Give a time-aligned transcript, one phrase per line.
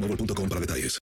[0.00, 0.98] boostmobile.com para detalles.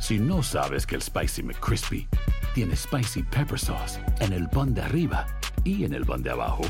[0.00, 2.08] Si no sabes que el Spicy McCrispy
[2.54, 5.26] tiene Spicy Pepper Sauce en el pan de arriba
[5.64, 6.62] y en el pan de abajo,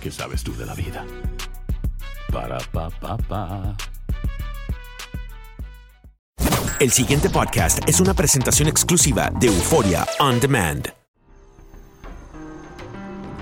[0.00, 1.04] ¿qué sabes tú de la vida?
[2.32, 3.76] Para, pa, pa, pa.
[6.78, 10.97] El siguiente podcast es una presentación exclusiva de Euforia On Demand.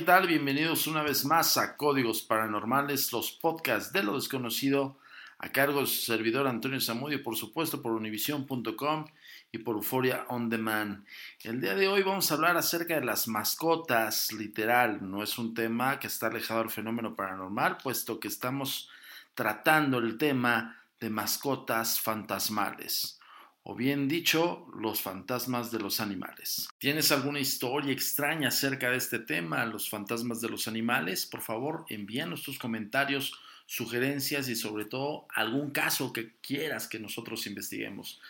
[0.00, 0.28] ¿Qué tal?
[0.28, 4.96] Bienvenidos una vez más a Códigos Paranormales, los podcasts de lo desconocido,
[5.38, 9.04] a cargo de su servidor Antonio Zamudio, por supuesto, por univision.com
[9.52, 11.04] y por Euphoria On Demand.
[11.42, 15.52] El día de hoy vamos a hablar acerca de las mascotas, literal, no es un
[15.52, 18.88] tema que está alejado del fenómeno paranormal, puesto que estamos
[19.34, 23.19] tratando el tema de mascotas fantasmales
[23.62, 26.68] o bien dicho, los fantasmas de los animales.
[26.78, 31.26] ¿Tienes alguna historia extraña acerca de este tema, los fantasmas de los animales?
[31.26, 33.34] Por favor, envíanos tus comentarios,
[33.66, 38.20] sugerencias y sobre todo algún caso que quieras que nosotros investiguemos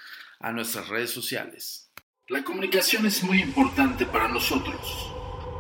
[0.41, 1.91] a nuestras redes sociales.
[2.28, 5.10] La comunicación es muy importante para nosotros.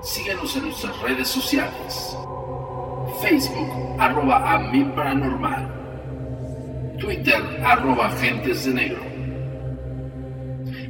[0.02, 2.16] Síguenos en nuestras redes sociales.
[3.20, 5.78] Facebook, arroba a paranormal.
[6.98, 9.09] Twitter, arroba agentes de negro.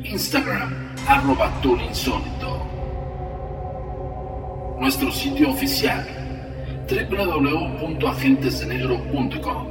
[0.05, 2.67] Instagram, arroba Insólito.
[4.81, 6.05] Nuestro sitio oficial,
[6.89, 9.69] www.agentesdenegro.com.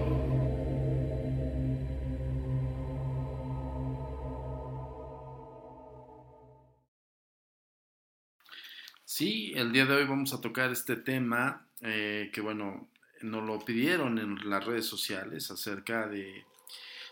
[9.04, 12.88] Sí, el día de hoy vamos a tocar este tema eh, que, bueno,
[13.22, 16.46] nos lo pidieron en las redes sociales acerca de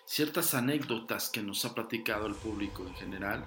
[0.07, 3.45] ciertas anécdotas que nos ha platicado el público en general,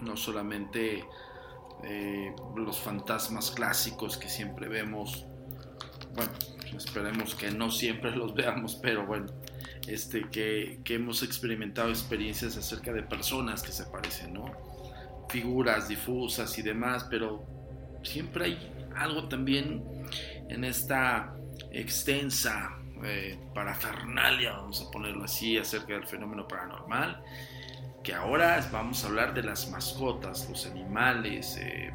[0.00, 1.04] no solamente
[1.84, 5.26] eh, los fantasmas clásicos que siempre vemos,
[6.14, 6.32] bueno,
[6.74, 9.26] esperemos que no siempre los veamos, pero bueno,
[9.86, 14.46] este, que, que hemos experimentado experiencias acerca de personas que se aparecen, ¿no?
[15.28, 17.44] Figuras difusas y demás, pero
[18.02, 19.84] siempre hay algo también
[20.48, 21.36] en esta
[21.70, 27.22] extensa eh, parafernalia, vamos a ponerlo así, acerca del fenómeno paranormal,
[28.02, 31.92] que ahora vamos a hablar de las mascotas, los animales, eh,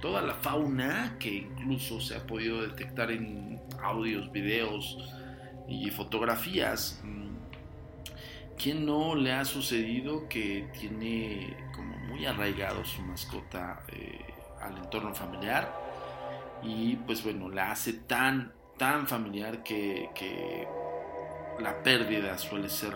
[0.00, 4.98] toda la fauna que incluso se ha podido detectar en audios, videos
[5.68, 7.00] y fotografías.
[7.04, 7.36] Mm,
[8.58, 14.20] ¿Quién no le ha sucedido que tiene como muy arraigado su mascota eh,
[14.60, 15.72] al entorno familiar?
[16.62, 18.52] Y pues bueno, la hace tan
[18.82, 20.66] tan familiar que,
[21.60, 22.92] la pérdida suele ser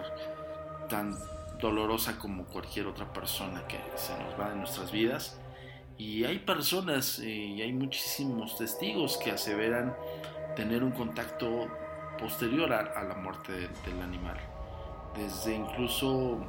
[0.88, 1.17] tan
[1.61, 5.38] dolorosa como cualquier otra persona que se nos va de nuestras vidas.
[5.97, 9.94] Y hay personas eh, y hay muchísimos testigos que aseveran
[10.56, 11.69] tener un contacto
[12.19, 14.41] posterior a, la muerte del animal.
[15.15, 16.44] Desde incluso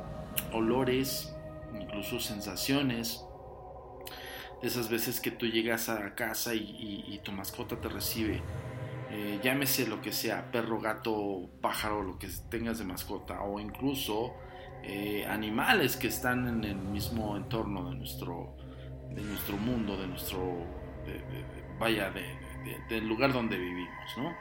[0.52, 1.36] olores,
[1.80, 3.24] incluso sensaciones,
[4.64, 8.42] de esas veces que tú llegas a casa y, tu mascota te recibe,
[9.20, 14.36] eh, llámese lo que sea, perro, gato, pájaro, lo que tengas de mascota, o incluso
[14.84, 18.56] eh, animales que están en el mismo entorno de nuestro,
[19.10, 20.64] de nuestro mundo, de nuestro,
[21.80, 22.14] vaya,
[22.90, 24.36] del lugar donde vivimos, ¿no?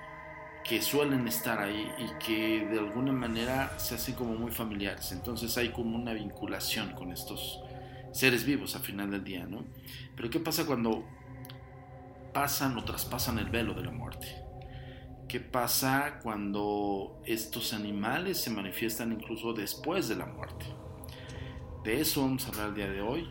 [0.63, 5.11] que suelen estar ahí y que de alguna manera se hacen como muy familiares.
[5.13, 7.63] Entonces hay como una vinculación con estos
[8.13, 9.65] seres vivos al final del día, ¿no?
[10.17, 11.03] Pero ¿qué pasa cuando
[12.35, 14.46] pasan o traspasan el velo de la muerte?
[15.29, 20.67] ¿Qué pasa cuando estos animales se manifiestan incluso después de la muerte?
[21.83, 23.29] De eso vamos a hablar el día de hoy.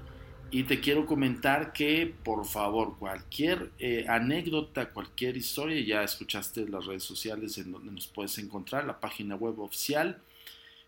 [0.51, 6.85] Y te quiero comentar que, por favor, cualquier eh, anécdota, cualquier historia, ya escuchaste las
[6.85, 10.21] redes sociales en donde nos puedes encontrar, la página web oficial.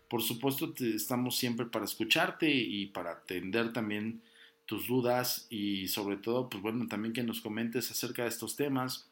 [0.08, 4.20] Por supuesto, estamos siempre para escucharte y para atender también
[4.66, 9.07] tus dudas y sobre todo, pues bueno, también que nos comentes acerca de estos temas.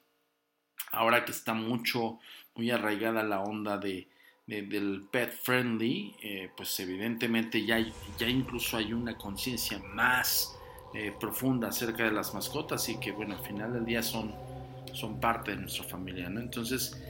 [0.92, 2.18] Ahora que está mucho,
[2.54, 4.08] muy arraigada la onda de,
[4.46, 7.84] del pet friendly, eh, pues evidentemente ya,
[8.18, 10.56] ya incluso hay una conciencia más
[10.94, 14.32] eh, profunda acerca de las mascotas y que bueno, al final del día son,
[14.92, 16.40] son parte de nuestra familia, ¿no?
[16.40, 17.02] Entonces,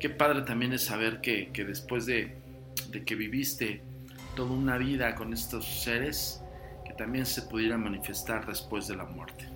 [0.00, 2.36] qué padre también es saber que, que después de,
[2.88, 3.82] de, que viviste
[4.34, 6.42] toda una vida con estos seres,
[6.84, 9.46] que también se pudiera manifestar después de la muerte.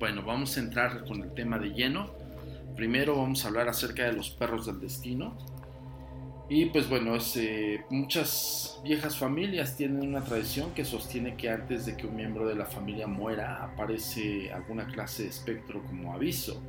[0.00, 2.12] Bueno, vamos a entrar con el tema de lleno.
[2.76, 5.36] Primero vamos a hablar acerca de los perros del destino
[6.48, 11.96] y pues bueno, eh, muchas viejas familias tienen una tradición que sostiene que antes de
[11.96, 16.60] que un miembro de la familia muera aparece alguna clase de espectro como aviso.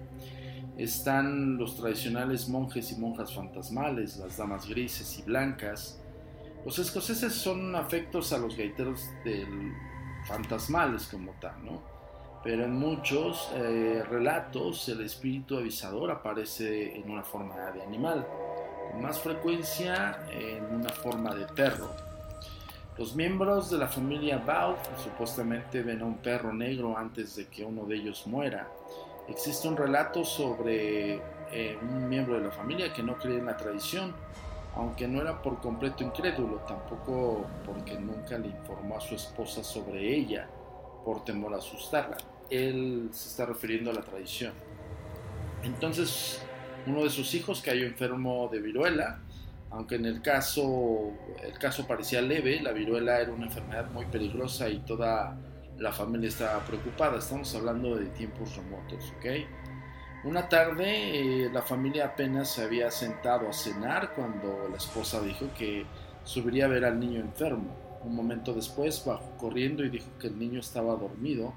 [0.77, 6.01] Están los tradicionales monjes y monjas fantasmales, las damas grises y blancas.
[6.65, 9.73] Los escoceses son afectos a los gaiteros del
[10.25, 11.94] fantasmales como tal, ¿no?
[12.45, 18.25] Pero en muchos eh, relatos el espíritu avisador aparece en una forma de animal
[19.01, 21.89] más frecuencia en una forma de perro.
[22.97, 27.65] Los miembros de la familia Baugh supuestamente ven a un perro negro antes de que
[27.65, 28.69] uno de ellos muera.
[29.27, 31.15] Existe un relato sobre
[31.51, 34.13] eh, un miembro de la familia que no cree en la tradición,
[34.75, 40.15] aunque no era por completo incrédulo, tampoco porque nunca le informó a su esposa sobre
[40.15, 40.47] ella
[41.03, 42.17] por temor a asustarla.
[42.49, 44.53] Él se está refiriendo a la tradición.
[45.63, 46.41] Entonces,
[46.85, 49.19] uno de sus hijos cayó enfermo de viruela,
[49.71, 51.11] aunque en el caso,
[51.43, 55.37] el caso parecía leve, la viruela era una enfermedad muy peligrosa y toda
[55.77, 57.17] la familia estaba preocupada.
[57.17, 59.25] Estamos hablando de tiempos remotos, ¿ok?
[60.25, 65.47] Una tarde eh, la familia apenas se había sentado a cenar cuando la esposa dijo
[65.57, 65.85] que
[66.23, 67.75] subiría a ver al niño enfermo.
[68.03, 71.53] Un momento después bajó corriendo y dijo que el niño estaba dormido,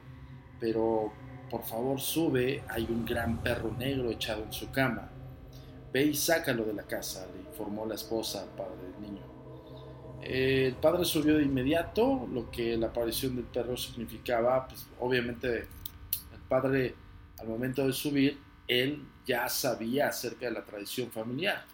[0.60, 1.12] pero
[1.50, 5.10] por favor sube, hay un gran perro negro echado en su cama.
[5.92, 9.22] Ve y sácalo de la casa, le informó la esposa al padre del niño.
[10.20, 16.40] El padre subió de inmediato, lo que la aparición del perro significaba, pues obviamente el
[16.48, 16.94] padre
[17.38, 21.64] al momento de subir, él ya sabía acerca de la tradición familiar.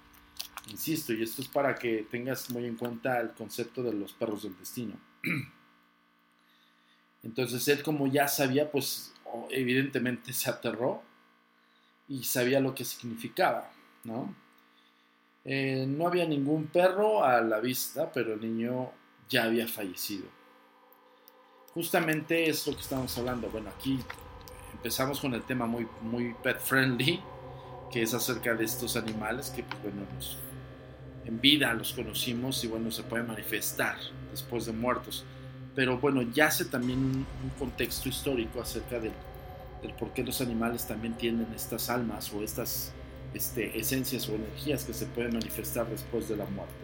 [0.70, 4.42] Insisto, y esto es para que tengas muy en cuenta el concepto de los perros
[4.44, 4.94] del destino.
[7.24, 9.12] Entonces él como ya sabía, pues
[9.50, 11.02] evidentemente se aterró
[12.06, 13.70] y sabía lo que significaba.
[14.04, 14.34] ¿no?
[15.44, 18.90] Eh, no había ningún perro a la vista, pero el niño
[19.28, 20.26] ya había fallecido.
[21.72, 23.48] Justamente es lo que estamos hablando.
[23.48, 23.98] Bueno, aquí
[24.72, 27.20] empezamos con el tema muy, muy pet friendly,
[27.90, 30.06] que es acerca de estos animales que, pues, bueno,
[31.24, 33.96] en vida los conocimos y, bueno, se pueden manifestar
[34.30, 35.24] después de muertos.
[35.74, 37.26] Pero, bueno, ya hace también un,
[37.58, 39.12] contexto histórico acerca del,
[39.82, 42.92] del por qué los animales también tienen estas almas o estas
[43.34, 46.74] este, esencias o energías que se pueden manifestar después de la muerte.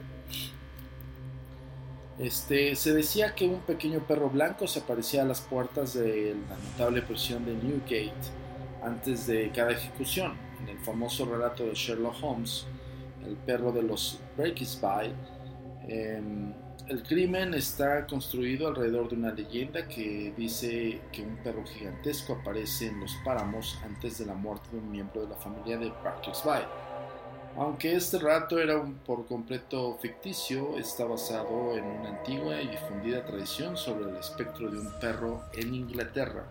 [2.19, 6.57] Este, se decía que un pequeño perro blanco se aparecía a las puertas de la
[6.57, 8.13] notable prisión de Newgate
[8.83, 10.33] antes de cada ejecución.
[10.61, 12.67] En el famoso relato de Sherlock Holmes,
[13.25, 15.15] el perro de los Breakisby,
[15.89, 16.21] eh,
[16.89, 22.89] el crimen está construido alrededor de una leyenda que dice que un perro gigantesco aparece
[22.89, 26.65] en los páramos antes de la muerte de un miembro de la familia de Parkersby.
[27.57, 33.77] Aunque este relato era por completo ficticio, está basado en una antigua y difundida tradición
[33.77, 36.45] sobre el espectro de un perro en Inglaterra.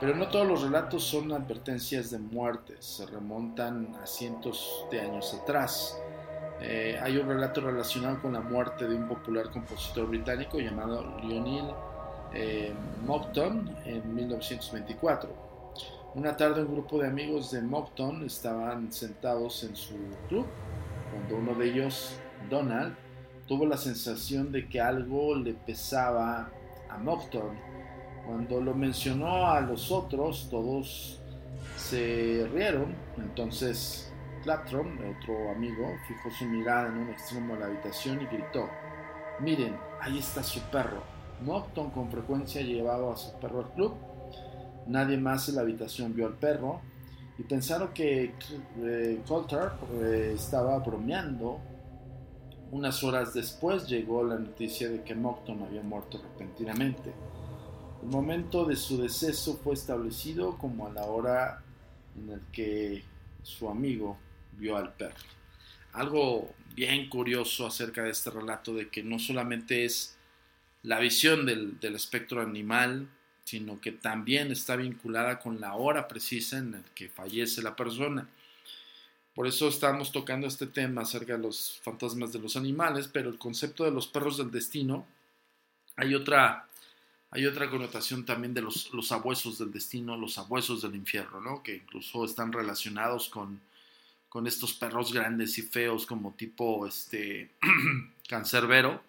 [0.00, 5.34] Pero no todos los relatos son advertencias de muertes, se remontan a cientos de años
[5.34, 6.00] atrás.
[6.60, 11.66] Eh, hay un relato relacionado con la muerte de un popular compositor británico llamado Lionel
[12.34, 12.72] eh,
[13.84, 15.48] en 1924.
[16.14, 19.94] Una tarde un grupo de amigos de Mockton estaban sentados en su
[20.28, 20.46] club
[21.12, 22.18] cuando uno de ellos,
[22.50, 22.94] Donald,
[23.46, 26.50] tuvo la sensación de que algo le pesaba
[26.90, 27.56] a Mockton.
[28.26, 31.20] Cuando lo mencionó a los otros, todos
[31.76, 32.94] se rieron.
[33.16, 34.12] Entonces
[34.48, 38.66] Clapton, otro amigo, fijó su mirada en un extremo de la habitación y gritó,
[39.40, 41.02] miren, ahí está su perro.
[41.44, 43.94] Mockton con frecuencia llevaba a su perro al club
[44.86, 46.80] Nadie más en la habitación vio al perro
[47.38, 48.32] y pensaron que
[48.78, 51.60] eh, Coulter eh, estaba bromeando.
[52.72, 57.12] Unas horas después llegó la noticia de que Mockton había muerto repentinamente.
[58.02, 61.62] El momento de su deceso fue establecido como a la hora
[62.16, 63.04] en el que
[63.42, 64.16] su amigo
[64.58, 65.16] vio al perro.
[65.92, 70.16] Algo bien curioso acerca de este relato de que no solamente es
[70.82, 73.08] la visión del, del espectro animal,
[73.44, 78.28] sino que también está vinculada con la hora precisa en la que fallece la persona.
[79.34, 83.38] Por eso estamos tocando este tema acerca de los fantasmas de los animales, pero el
[83.38, 85.06] concepto de los perros del destino,
[85.96, 86.68] hay otra,
[87.30, 91.62] hay otra connotación también de los, los abuesos del destino, los abuesos del infierno, ¿no?
[91.62, 93.60] que incluso están relacionados con,
[94.28, 97.56] con estos perros grandes y feos como tipo este
[98.28, 99.02] cancerbero,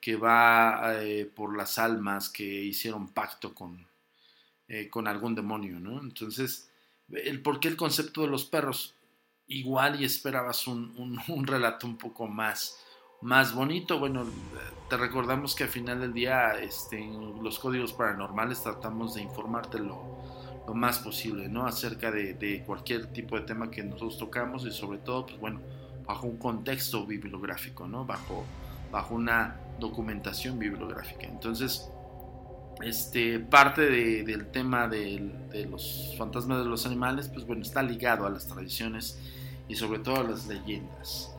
[0.00, 3.86] que va eh, por las almas que hicieron pacto con,
[4.68, 6.00] eh, con algún demonio, ¿no?
[6.00, 6.70] Entonces,
[7.10, 8.94] el, ¿por qué el concepto de los perros?
[9.46, 12.78] Igual y esperabas un, un, relato un poco más,
[13.20, 13.98] más bonito.
[13.98, 14.26] Bueno,
[14.88, 19.78] te recordamos que al final del día este, en los códigos paranormales tratamos de informarte
[20.68, 21.66] lo, más posible, ¿no?
[21.66, 25.60] Acerca de, de, cualquier tipo de tema que nosotros tocamos y sobre todo, pues bueno,
[26.06, 28.04] bajo un contexto bibliográfico, ¿no?
[28.04, 28.44] Bajo,
[28.92, 31.26] bajo una documentación bibliográfica.
[31.26, 31.90] Entonces,
[32.82, 33.82] este, parte
[34.22, 39.18] del tema de, los fantasmas de los animales, pues bueno, está ligado a las tradiciones
[39.68, 41.34] y sobre todo a las leyendas.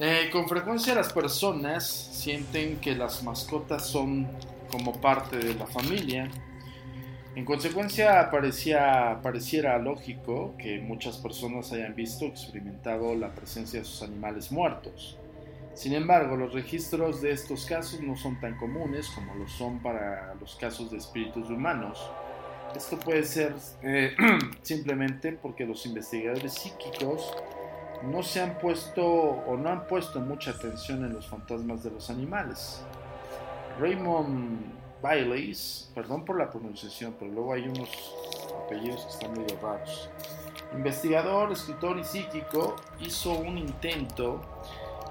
[0.00, 4.28] Eh, con frecuencia las personas sienten que las mascotas son
[4.70, 6.28] como parte de la familia.
[7.36, 13.84] En consecuencia, parecía, pareciera lógico que muchas personas hayan visto o experimentado la presencia de
[13.84, 15.18] sus animales muertos.
[15.74, 20.34] Sin embargo, los registros de estos casos no son tan comunes como lo son para
[20.40, 22.08] los casos de espíritus humanos.
[22.76, 24.14] Esto puede ser eh,
[24.62, 27.34] simplemente porque los investigadores psíquicos
[28.04, 32.10] no se han puesto o no han puesto mucha atención en los fantasmas de los
[32.10, 32.80] animales.
[33.80, 37.90] Raymond Baileys, perdón por la pronunciación, pero luego hay unos
[38.64, 40.08] apellidos que están medio raros.
[40.72, 44.40] Investigador, escritor y psíquico, hizo un intento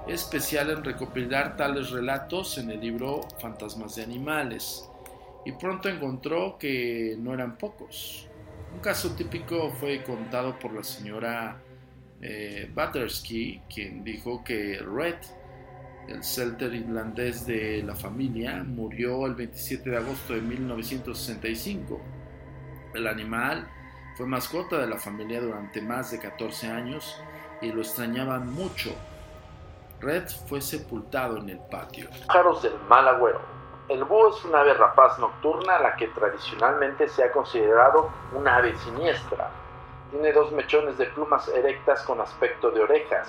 [0.08, 4.90] especial en recopilar tales relatos en el libro Fantasmas de Animales
[5.44, 8.26] y pronto encontró que no eran pocos.
[8.74, 11.62] Un caso típico fue contado por la señora
[12.20, 12.68] eh,
[13.72, 15.18] quien dijo que Red,
[16.08, 22.00] el celter irlandés de la familia, murió el 27 de agosto de 1965.
[22.94, 23.68] El animal
[24.16, 27.20] fue mascota de la familia durante más de 14 años
[27.60, 28.94] y lo extrañaban mucho
[30.04, 32.08] Red fue sepultado en el patio.
[32.26, 33.40] Pájaros del mal agüero.
[33.88, 38.56] El búho es una ave rapaz nocturna a la que tradicionalmente se ha considerado una
[38.56, 39.50] ave siniestra.
[40.10, 43.28] Tiene dos mechones de plumas erectas con aspecto de orejas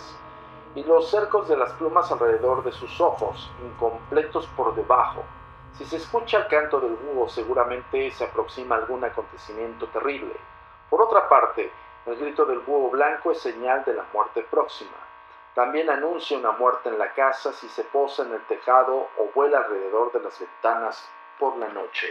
[0.75, 5.23] y los cercos de las plumas alrededor de sus ojos, incompletos por debajo.
[5.77, 10.35] Si se escucha el canto del búho seguramente se aproxima algún acontecimiento terrible.
[10.89, 11.71] Por otra parte,
[12.05, 14.97] el grito del búho blanco es señal de la muerte próxima.
[15.53, 19.59] También anuncia una muerte en la casa si se posa en el tejado o vuela
[19.59, 22.07] alrededor de las ventanas por la noche.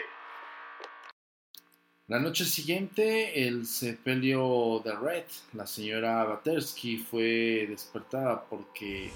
[2.06, 9.10] La noche siguiente, el sepelio de Red, la señora Batersky, fue despertada porque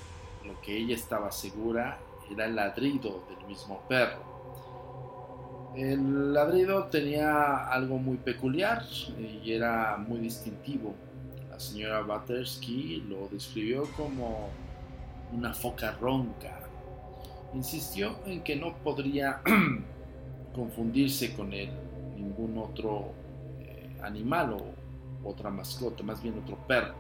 [0.47, 1.99] lo que ella estaba segura
[2.33, 5.75] era el ladrido del mismo perro.
[5.76, 8.83] El ladrido tenía algo muy peculiar
[9.45, 10.95] y era muy distintivo
[11.50, 14.49] la señora Batersky lo describió como
[15.33, 16.61] una foca ronca.
[17.52, 19.42] Insistió en que no podría
[20.54, 21.68] confundirse con él
[22.19, 23.13] ningún otro
[23.61, 26.95] eh, animal o otra mascota, más bien otro perro.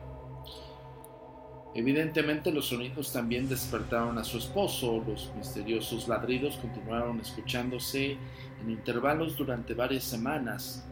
[1.74, 8.16] Evidentemente los sonidos también despertaron a su esposo, los misteriosos ladridos continuaron escuchándose
[8.60, 10.86] en intervalos durante varias semanas,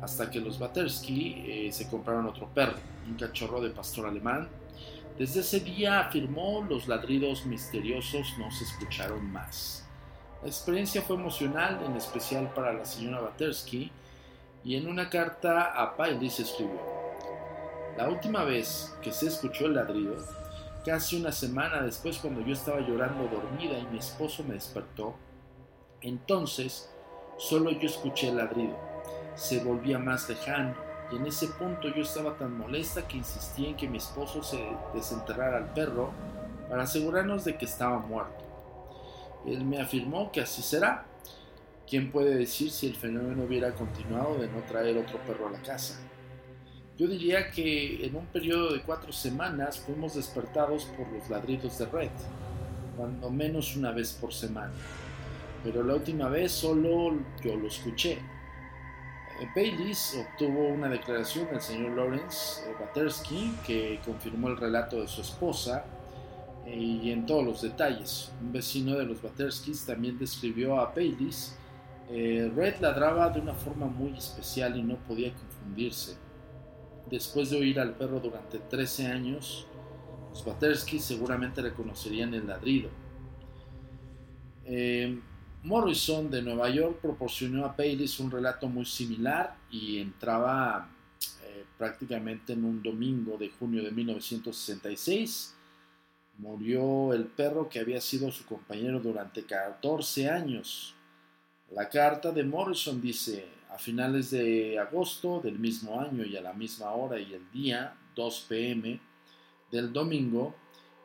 [0.00, 2.74] hasta que los Batersky eh, se compraron otro perro,
[3.06, 4.48] un cachorro de pastor alemán.
[5.18, 9.83] Desde ese día, afirmó, los ladridos misteriosos no se escucharon más.
[10.44, 13.90] La experiencia fue emocional, en especial para la señora Batersky,
[14.62, 16.82] y en una carta a se escribió,
[17.96, 20.16] la última vez que se escuchó el ladrido,
[20.84, 25.14] casi una semana después cuando yo estaba llorando dormida y mi esposo me despertó,
[26.02, 26.90] entonces
[27.38, 28.76] solo yo escuché el ladrido.
[29.36, 30.74] Se volvía más lejano
[31.10, 34.62] y en ese punto yo estaba tan molesta que insistí en que mi esposo se
[34.92, 36.10] desenterrara al perro
[36.68, 38.43] para asegurarnos de que estaba muerto.
[39.46, 41.06] Él me afirmó que así será.
[41.86, 45.62] ¿Quién puede decir si el fenómeno hubiera continuado de no traer otro perro a la
[45.62, 46.00] casa?
[46.96, 51.86] Yo diría que en un periodo de cuatro semanas fuimos despertados por los ladridos de
[51.86, 52.10] Red,
[52.96, 54.72] cuando menos una vez por semana.
[55.62, 58.18] Pero la última vez solo yo lo escuché.
[59.54, 65.84] Baylis obtuvo una declaración del señor Lawrence Batersky que confirmó el relato de su esposa
[65.84, 66.03] eh,
[66.66, 68.32] y en todos los detalles.
[68.40, 71.56] Un vecino de los Baterskis también describió a Baylis.
[72.10, 76.16] Eh, Red ladraba de una forma muy especial y no podía confundirse.
[77.10, 79.66] Después de oír al perro durante 13 años,
[80.30, 82.88] los Batersky seguramente reconocerían el ladrido.
[84.64, 85.18] Eh,
[85.62, 90.88] Morrison de Nueva York proporcionó a Baylis un relato muy similar y entraba
[91.42, 95.54] eh, prácticamente en un domingo de junio de 1966.
[96.38, 100.94] Murió el perro que había sido su compañero durante 14 años.
[101.70, 106.52] La carta de Morrison dice, a finales de agosto del mismo año y a la
[106.52, 109.00] misma hora y el día, 2 pm
[109.70, 110.54] del domingo,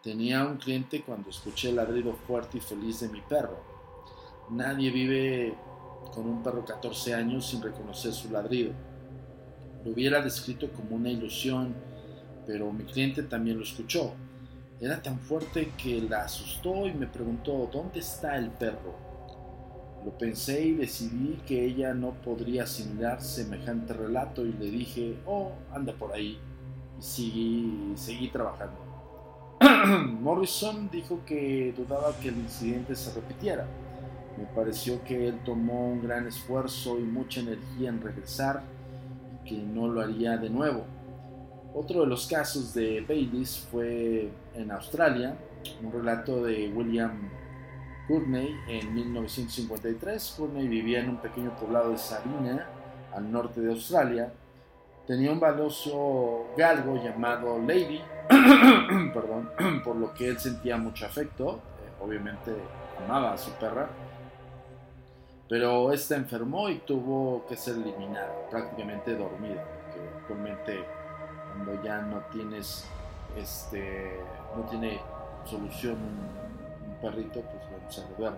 [0.03, 3.63] tenía un cliente cuando escuché el ladrido fuerte y feliz de mi perro.
[4.49, 5.55] Nadie vive
[6.13, 8.73] con un perro 14 años sin reconocer su ladrido.
[9.85, 11.75] Lo hubiera descrito como una ilusión,
[12.47, 14.13] pero mi cliente también lo escuchó.
[14.81, 18.95] Era tan fuerte que la asustó y me preguntó, ¿dónde está el perro?
[20.05, 25.51] Lo pensé y decidí que ella no podría asimilar semejante relato y le dije, oh,
[25.73, 26.39] anda por ahí.
[26.97, 28.77] Y seguí, seguí trabajando.
[30.21, 33.67] Morrison dijo que dudaba que el incidente se repitiera.
[34.37, 38.63] Me pareció que él tomó un gran esfuerzo y mucha energía en regresar
[39.43, 40.85] y que no lo haría de nuevo.
[41.81, 45.37] Otro de los casos de Baylis fue en Australia,
[45.81, 47.29] un relato de William
[48.05, 50.35] Courtney en 1953.
[50.37, 52.67] Courtney vivía en un pequeño poblado de Sabina,
[53.15, 54.29] al norte de Australia.
[55.07, 58.01] Tenía un valioso galgo llamado Lady,
[59.13, 59.49] perdón,
[59.85, 61.61] por lo que él sentía mucho afecto.
[61.81, 62.51] Eh, obviamente
[63.05, 63.87] amaba a su perra.
[65.47, 70.98] Pero esta enfermó y tuvo que ser eliminada, prácticamente dormida, porque actualmente
[71.53, 72.85] cuando ya no tienes,
[73.37, 74.19] este,
[74.55, 74.99] no tiene
[75.45, 75.97] solución
[77.01, 78.37] perrito, pues bueno, se duerme.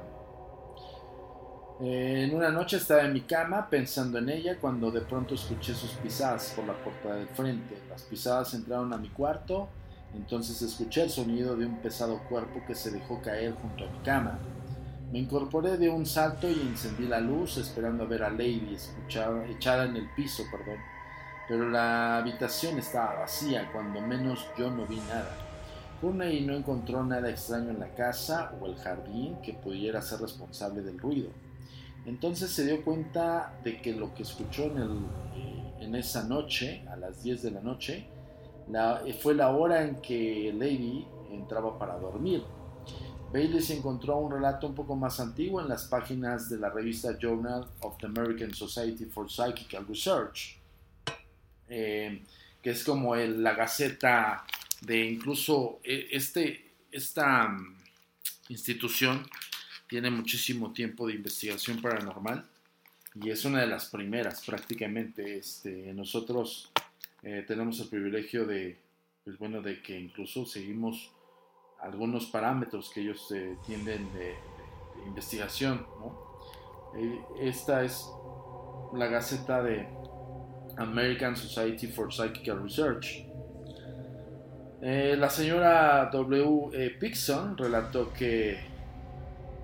[1.80, 5.92] en una noche estaba en mi cama pensando en ella cuando de pronto escuché sus
[5.94, 7.78] pisadas por la puerta del frente.
[7.90, 9.68] Las pisadas entraron a mi cuarto,
[10.14, 14.00] entonces escuché el sonido de un pesado cuerpo que se dejó caer junto a mi
[14.00, 14.40] cama.
[15.12, 18.78] Me incorporé de un salto y encendí la luz esperando a ver a Lady
[19.50, 20.78] echada en el piso, perdón.
[21.52, 25.36] Pero la habitación estaba vacía, cuando menos yo no vi nada
[26.32, 30.82] y no encontró nada extraño en la casa o el jardín que pudiera ser responsable
[30.82, 31.28] del ruido.
[32.06, 35.06] Entonces se dio cuenta de que lo que escuchó en,
[35.94, 38.08] eh, esa noche, a las 10 de la noche,
[39.06, 42.46] eh, fue la hora en que Lady entraba para dormir.
[43.34, 47.18] Bailey se encontró un relato un poco más antiguo en las páginas de la revista
[47.20, 50.61] Journal of the American Society for Psychical Research,
[51.72, 52.22] eh,
[52.62, 54.46] que es como la gaceta
[54.82, 57.78] de incluso e, este, esta mm,
[58.50, 59.26] institución
[59.88, 62.46] tiene muchísimo tiempo de investigación paranormal
[63.16, 65.38] y es una de las primeras prácticamente.
[65.38, 66.72] Este, nosotros
[67.24, 68.78] eh, tenemos el privilegio de,
[69.24, 71.12] pues bueno, de que incluso seguimos
[71.82, 74.36] algunos parámetros que ellos eh, tienden de,
[75.06, 75.86] investigación.
[76.96, 78.08] Eh, esta es
[78.94, 79.88] la Gaceta de
[80.82, 83.26] American Society for Psychical Research
[84.84, 86.72] eh, la señora W.
[86.74, 86.90] E.
[86.90, 88.58] Pixon relató que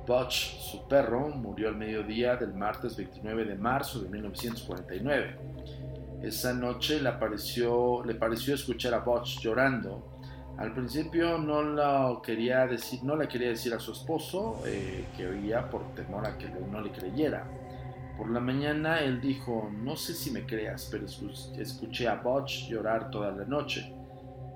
[0.05, 5.35] Butch, su perro, murió al mediodía del martes 29 de marzo de 1949.
[6.21, 8.03] Esa noche le pareció,
[8.53, 10.19] escuchar a Butch llorando.
[10.59, 15.25] Al principio no lo quería decir, no le quería decir a su esposo eh, que
[15.25, 17.43] oía por temor a que no le creyera.
[18.17, 23.11] Por la mañana él dijo, no sé si me creas, pero escuché a Butch llorar
[23.11, 23.93] toda la noche.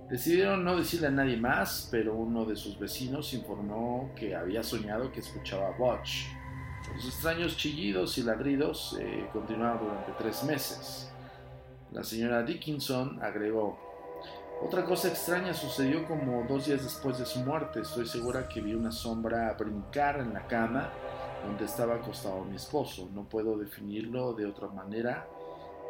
[0.10, 5.12] Decidieron no decirle a nadie más, pero uno de sus vecinos informó que había soñado
[5.12, 6.26] que escuchaba a Butch.
[6.96, 11.14] Los extraños chillidos y ladridos eh, continuaron durante tres meses.
[11.92, 13.78] La señora Dickinson agregó,
[14.64, 17.82] otra cosa extraña sucedió como dos días después de su muerte.
[17.82, 20.92] Estoy segura que vi una sombra brincar en la cama
[21.44, 23.10] donde estaba acostado mi esposo.
[23.14, 25.28] No puedo definirlo de otra manera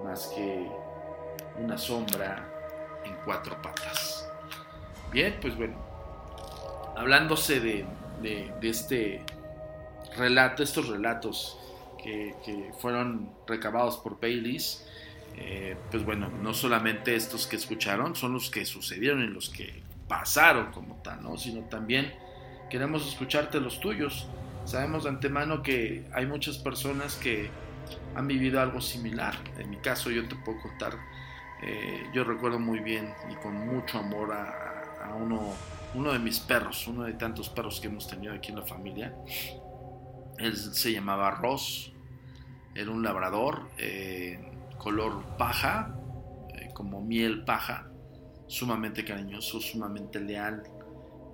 [0.04, 0.68] más que
[1.60, 2.48] una sombra
[3.04, 4.30] en cuatro patas.
[5.12, 5.76] Bien, pues bueno,
[6.96, 7.86] hablándose de,
[8.62, 9.24] este
[10.16, 11.58] relato, estos relatos
[12.02, 14.86] que, que fueron recabados por Baileys,
[15.38, 19.82] eh, pues bueno, no solamente estos que escucharon son los que sucedieron y los que
[20.08, 21.38] pasaron como tal, ¿no?
[21.38, 22.14] Sino también
[22.70, 24.28] queremos escucharte los tuyos.
[24.66, 27.50] Sabemos de antemano que hay muchas personas que
[28.16, 29.36] han vivido algo similar.
[29.58, 30.94] En mi caso yo te puedo contar,
[31.64, 35.54] eh, yo recuerdo muy bien y con mucho amor a, uno,
[35.94, 39.16] uno de mis perros, uno de tantos perros que hemos tenido aquí en la familia.
[40.38, 41.92] Él se llamaba Ross,
[42.74, 43.68] era un labrador.
[43.78, 44.40] Eh,
[44.82, 45.96] color paja,
[46.56, 47.88] eh, como miel paja,
[48.48, 50.64] sumamente cariñoso, sumamente leal.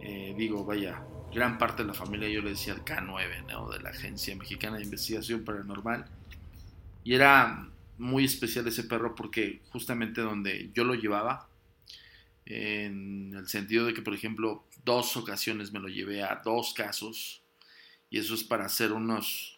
[0.01, 1.01] Eh, digo, vaya,
[1.33, 4.83] gran parte de la familia yo le decía el K9, de la Agencia Mexicana de
[4.83, 6.05] Investigación Paranormal.
[7.03, 11.47] Y era muy especial ese perro porque justamente donde yo lo llevaba,
[12.45, 17.41] en el sentido de que, por ejemplo, dos ocasiones me lo llevé a dos casos,
[18.09, 19.57] y eso es para hacer unos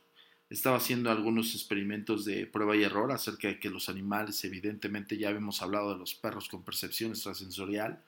[0.49, 5.29] estaba haciendo algunos experimentos de prueba y error acerca de que los animales, evidentemente ya
[5.29, 8.01] habíamos hablado de los perros con percepción extrasensorial.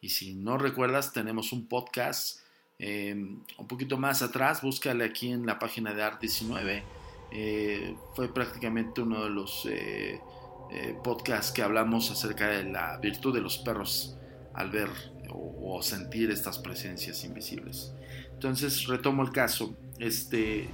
[0.00, 2.40] Y si no recuerdas, tenemos un podcast
[2.78, 6.82] em, un poquito más atrás, búscale aquí en la página de Art19.
[7.32, 10.20] Eh, fue prácticamente uno de los eh,
[10.70, 14.16] eh, podcasts que hablamos acerca de la virtud de los perros
[14.54, 14.88] al ver
[15.28, 17.92] o, sentir estas presencias invisibles.
[18.32, 19.76] Entonces retomo el caso.
[19.98, 20.68] Este,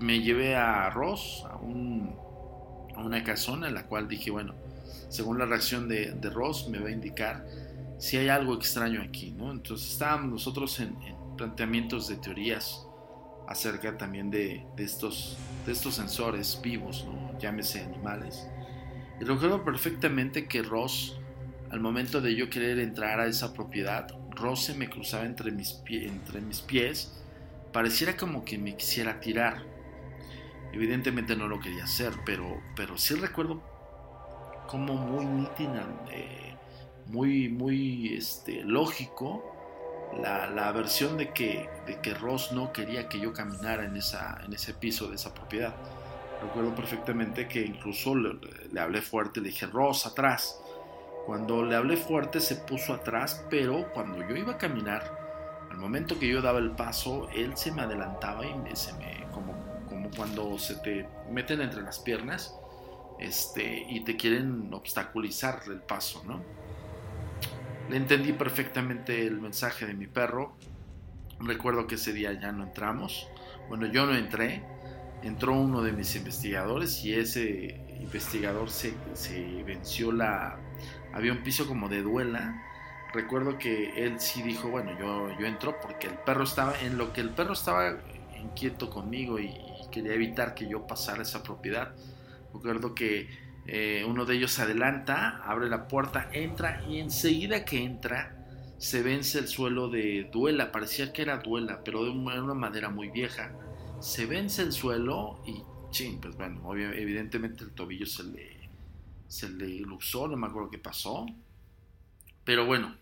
[0.00, 4.54] me llevé a Ross a, una casona en la cual dije, bueno,
[5.08, 7.44] según la reacción de, Ross me va a indicar
[7.98, 9.50] si hay algo extraño aquí, ¿no?
[9.50, 10.96] Entonces estábamos nosotros en,
[11.36, 12.86] planteamientos de teorías
[13.48, 17.38] acerca también de, estos, de estos sensores vivos, ¿no?
[17.38, 18.46] Llámese animales.
[19.20, 21.18] Y recuerdo perfectamente que Ross,
[21.70, 25.82] al momento de yo querer entrar a esa propiedad, Ross se me cruzaba entre mis,
[25.88, 27.12] entre mis pies,
[27.72, 29.62] pareciera como que me quisiera tirar.
[30.72, 33.62] Evidentemente no lo quería hacer, pero, pero sí recuerdo
[34.66, 36.43] como muy nítida, eh,
[37.06, 39.42] muy, muy este, lógico
[40.20, 44.40] la, la, versión de que, de que Ross no quería que yo caminara en, esa,
[44.44, 45.74] en ese piso de esa propiedad.
[46.42, 50.60] Recuerdo perfectamente que incluso le, hablé fuerte, le dije, Ross, atrás.
[51.26, 56.18] Cuando le hablé fuerte se puso atrás, pero cuando yo iba a caminar, al momento
[56.18, 59.54] que yo daba el paso, él se me adelantaba y me, se me como
[60.16, 62.54] cuando se te meten entre las piernas
[63.18, 66.42] este, y te quieren obstaculizar el paso, ¿no?
[67.90, 70.56] Entendí perfectamente el mensaje de mi perro.
[71.40, 73.28] Recuerdo que ese día ya no entramos.
[73.68, 74.62] Bueno, yo no entré.
[75.22, 80.58] Entró uno de mis investigadores y ese investigador se, se venció la...
[81.12, 82.62] Había un piso como de duela.
[83.12, 87.12] Recuerdo que él sí dijo, bueno, yo, yo entro porque el perro estaba, en lo
[87.12, 87.96] que el perro estaba
[88.44, 89.54] inquieto conmigo y,
[89.90, 91.94] quería evitar que yo pasara esa propiedad.
[92.52, 93.28] Recuerdo que
[93.66, 98.44] eh, uno de ellos adelanta, abre la puerta, entra y enseguida que entra
[98.78, 103.08] se vence el suelo de duela, parecía que era duela, pero de una manera muy
[103.08, 103.52] vieja.
[104.00, 108.68] Se vence el suelo y, ching, pues bueno, evidentemente el tobillo se le,
[109.26, 111.24] se le luxó, no me acuerdo qué pasó.
[112.44, 112.94] Pero bueno,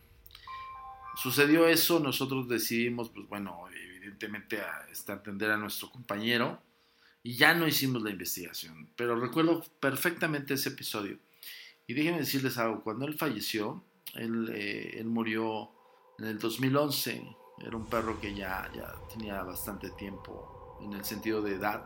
[1.17, 3.65] sucedió eso, nosotros decidimos, pues bueno,
[3.97, 6.63] evidentemente a, este, atender a nuestro compañero
[7.23, 8.89] y ya no hicimos la investigación.
[8.97, 11.19] Pero recuerdo perfectamente ese episodio.
[11.87, 15.71] Y déjenme decirles algo, cuando él falleció, él, eh, murió
[16.19, 17.23] en el 2011,
[17.65, 21.85] era un perro que ya, ya tenía bastante tiempo en el sentido de edad,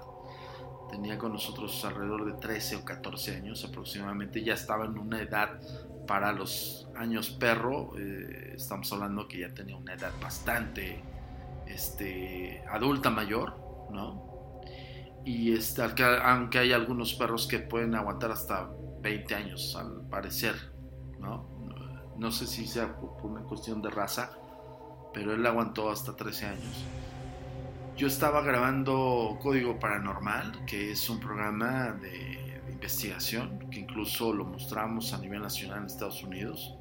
[0.90, 5.61] tenía con nosotros alrededor de 13 o 14 años aproximadamente, ya estaba en una edad
[6.07, 11.03] para los años perro, eh, estamos hablando que ya tenía una edad bastante
[11.66, 14.25] este, adulta mayor, ¿no?
[15.26, 18.70] Y este, aunque hay algunos perros que pueden aguantar hasta
[19.02, 20.54] 20 años al parecer,
[21.18, 22.30] ¿no?
[22.30, 24.30] Sé si sea por, una cuestión de raza,
[25.12, 26.84] pero él aguantó hasta 13 años.
[27.96, 34.44] Yo estaba grabando Código Paranormal, que es un programa de, de investigación, que incluso lo
[34.44, 36.76] mostramos a nivel nacional en Estados Unidos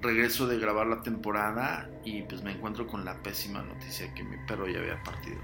[0.00, 4.36] regreso de grabar la temporada y pues me encuentro con la pésima noticia que mi
[4.46, 5.40] perro ya había partido.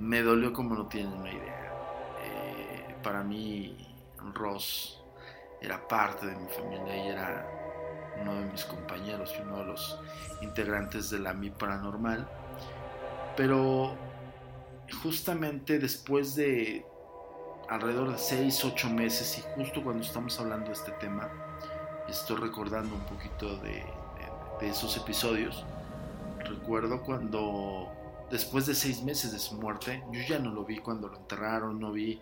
[0.00, 1.72] Me dolió como no tienen una idea.
[2.24, 3.76] Eh, para mí
[4.34, 5.00] Ross
[5.60, 7.46] era parte de mi familia y era
[8.20, 10.00] uno de mis compañeros y uno de los
[10.40, 12.26] integrantes de la Mi Paranormal.
[13.36, 13.94] Pero
[15.02, 16.84] justamente después de
[17.68, 21.28] alrededor de 6, 8 meses y justo cuando estamos hablando de este tema,
[22.08, 23.84] estoy recordando un poquito de,
[24.60, 25.64] esos episodios.
[26.38, 27.88] Recuerdo cuando,
[28.30, 31.80] después de seis meses de su muerte, yo ya no lo vi cuando lo enterraron,
[31.80, 32.20] no vi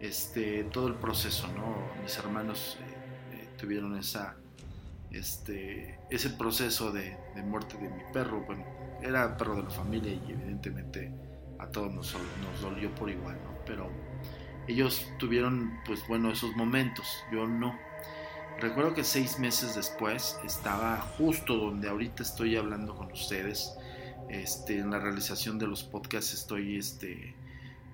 [0.00, 1.76] este, todo el proceso, ¿no?
[2.02, 4.36] Mis hermanos eh, eh, tuvieron esa,
[5.10, 8.42] este, ese proceso de, muerte de mi perro.
[8.46, 8.64] Bueno,
[9.02, 11.10] era perro de la familia y evidentemente
[11.58, 13.56] a todos nos, nos dolió por igual, ¿no?
[13.64, 13.90] Pero
[14.68, 17.78] ellos tuvieron, pues bueno, esos momentos, yo no.
[18.60, 23.76] Recuerdo que seis meses después estaba justo donde ahorita estoy hablando con ustedes.
[24.28, 27.34] Este, en la realización de los podcasts estoy este,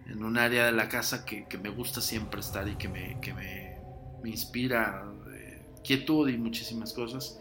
[0.06, 3.34] en un área de la casa que, me gusta siempre estar y que me, que
[3.34, 3.72] me,
[4.24, 7.38] inspira eh, quietud y muchísimas cosas.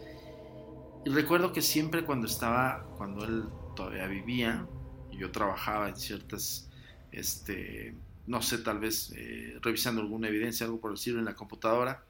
[1.04, 4.66] Y recuerdo que siempre cuando estaba, cuando él todavía vivía,
[5.10, 6.68] y yo trabajaba en ciertas,
[7.12, 7.94] este,
[8.26, 12.04] no sé, tal vez eh, revisando alguna evidencia, algo por decirlo, en la computadora,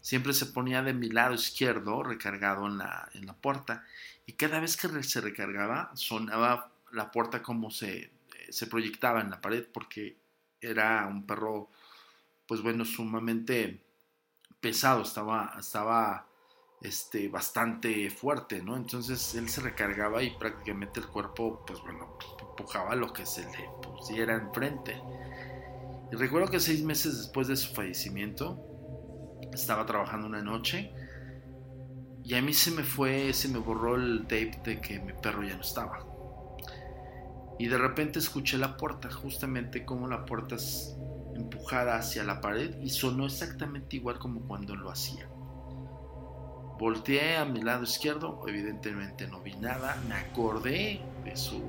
[0.00, 3.84] siempre se ponía de mi lado izquierdo recargado en la, en la puerta
[4.28, 8.12] y cada vez que se recargaba sonaba la puerta como se,
[8.50, 10.18] se proyectaba en la pared porque
[10.60, 11.70] era un perro
[12.46, 13.82] pues bueno sumamente
[14.60, 16.26] pesado estaba estaba
[16.82, 22.18] este bastante fuerte no entonces él se recargaba y prácticamente el cuerpo pues bueno
[22.58, 25.00] empujaba lo que se le pusiera enfrente.
[26.10, 28.64] Y recuerdo que seis meses después de su fallecimiento
[29.52, 30.92] estaba trabajando una noche
[32.28, 35.42] y a mí se me fue, se me borró el tape de que mi perro
[35.42, 36.04] ya no estaba.
[37.58, 40.94] Y de repente escuché la puerta, justamente como la puerta es
[41.34, 45.26] empujada hacia la pared y sonó exactamente igual como cuando lo hacía.
[46.78, 51.62] Volteé a mi lado izquierdo, evidentemente no vi nada, me acordé de su,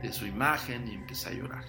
[0.00, 1.64] de su imagen y empecé a llorar.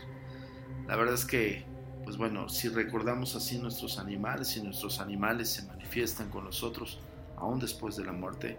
[0.88, 1.65] La verdad es que
[2.06, 7.00] pues bueno, si recordamos así nuestros animales, si nuestros animales se manifiestan con nosotros
[7.39, 8.58] aún después de la muerte,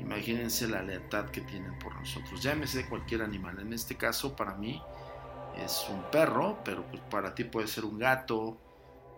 [0.00, 2.42] imagínense la lealtad que tienen por nosotros.
[2.42, 3.58] Llámese cualquier animal.
[3.60, 4.82] En este caso, para mí
[5.56, 8.56] es un perro, pero pues para ti puede ser un gato,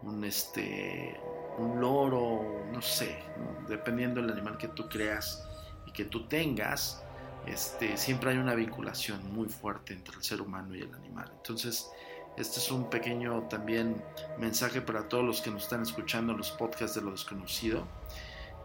[0.03, 1.19] un este,
[1.59, 3.23] un loro, no sé,
[3.69, 5.47] dependiendo del animal que tú creas
[5.87, 7.03] y que tú tengas.
[7.47, 11.31] Este, siempre hay una vinculación muy fuerte entre el ser humano y el animal.
[11.37, 11.91] Entonces,
[12.37, 14.03] este es un pequeño también
[14.39, 17.87] mensaje para todos los que nos están escuchando en los podcasts de lo desconocido.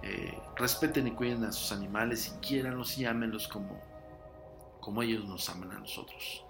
[0.02, 3.82] Eh, respeten y cuiden a sus animales y quiéranlos y ámenlos como,
[4.80, 6.44] como ellos nos aman a nosotros.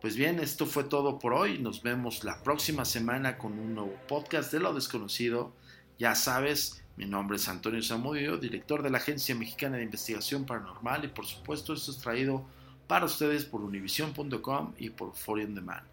[0.00, 1.58] Pues bien, esto fue todo por hoy.
[1.58, 5.52] Nos vemos la próxima semana con un nuevo podcast de lo desconocido.
[5.98, 11.04] Ya sabes, mi nombre es Antonio Zamudio, director de la Agencia Mexicana de Investigación Paranormal
[11.04, 12.46] y por supuesto esto es traído
[12.86, 15.86] para ustedes por univision.com y por Foreign Demand.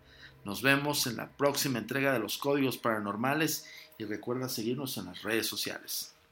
[0.45, 3.65] Nos vemos en la próxima entrega de los códigos paranormales
[3.97, 6.16] y recuerda seguirnos en las redes sociales.